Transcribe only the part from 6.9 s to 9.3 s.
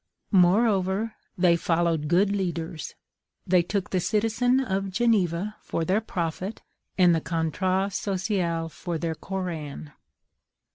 and the contrat social for their